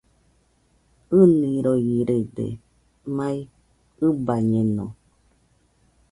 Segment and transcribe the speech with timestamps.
[1.21, 2.47] ɨniroirede,
[3.15, 3.37] mai
[4.07, 4.85] ɨbañeno